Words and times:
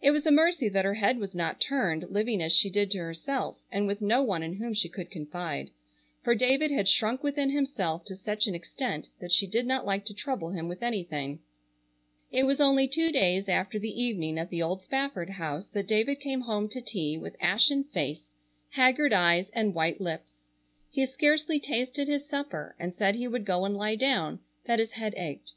It 0.00 0.12
was 0.12 0.24
a 0.24 0.30
mercy 0.30 0.68
that 0.68 0.84
her 0.84 0.94
head 0.94 1.18
was 1.18 1.34
not 1.34 1.60
turned, 1.60 2.08
living 2.08 2.40
as 2.40 2.52
she 2.52 2.70
did 2.70 2.88
to 2.92 2.98
herself, 2.98 3.58
and 3.72 3.88
with 3.88 4.00
no 4.00 4.22
one 4.22 4.44
in 4.44 4.54
whom 4.58 4.74
she 4.74 4.88
could 4.88 5.10
confide. 5.10 5.70
For 6.22 6.36
David 6.36 6.70
had 6.70 6.86
shrunk 6.86 7.24
within 7.24 7.50
himself 7.50 8.04
to 8.04 8.14
such 8.14 8.46
an 8.46 8.54
extent 8.54 9.08
that 9.20 9.32
she 9.32 9.44
did 9.44 9.66
not 9.66 9.84
like 9.84 10.04
to 10.04 10.14
trouble 10.14 10.50
him 10.50 10.68
with 10.68 10.84
anything. 10.84 11.40
It 12.30 12.44
was 12.44 12.60
only 12.60 12.86
two 12.86 13.10
days 13.10 13.48
after 13.48 13.76
the 13.80 13.90
evening 14.00 14.38
at 14.38 14.50
the 14.50 14.62
old 14.62 14.82
Spafford 14.82 15.30
house 15.30 15.66
that 15.70 15.88
David 15.88 16.20
came 16.20 16.42
home 16.42 16.68
to 16.68 16.80
tea 16.80 17.18
with 17.18 17.34
ashen 17.40 17.82
face, 17.82 18.34
haggard 18.70 19.12
eyes 19.12 19.50
and 19.52 19.74
white 19.74 20.00
lips. 20.00 20.48
He 20.92 21.04
scarcely 21.06 21.58
tasted 21.58 22.06
his 22.06 22.28
supper 22.28 22.76
and 22.78 22.94
said 22.94 23.16
he 23.16 23.26
would 23.26 23.44
go 23.44 23.64
and 23.64 23.76
lie 23.76 23.96
down, 23.96 24.38
that 24.66 24.78
his 24.78 24.92
head 24.92 25.14
ached. 25.16 25.54